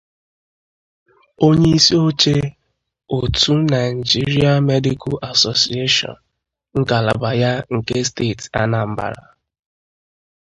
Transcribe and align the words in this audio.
onyeisi 1.47 1.93
oche 2.07 2.37
òtù 3.17 3.51
'Nigerian 3.61 4.59
Medical 4.71 5.15
Association' 5.31 6.21
ngalaba 6.79 7.29
ya 7.41 7.51
nke 7.75 7.95
steeti 8.07 8.45
Anambra 8.61 9.21